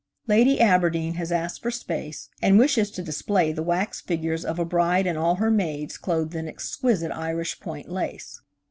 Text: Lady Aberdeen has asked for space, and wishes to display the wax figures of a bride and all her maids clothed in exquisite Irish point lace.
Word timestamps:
Lady 0.25 0.59
Aberdeen 0.59 1.13
has 1.13 1.31
asked 1.31 1.61
for 1.61 1.69
space, 1.69 2.29
and 2.41 2.57
wishes 2.57 2.89
to 2.89 3.03
display 3.03 3.51
the 3.51 3.61
wax 3.61 4.01
figures 4.01 4.43
of 4.43 4.57
a 4.57 4.65
bride 4.65 5.05
and 5.05 5.15
all 5.15 5.35
her 5.35 5.51
maids 5.51 5.95
clothed 5.95 6.33
in 6.33 6.47
exquisite 6.47 7.11
Irish 7.11 7.59
point 7.59 7.87
lace. 7.87 8.41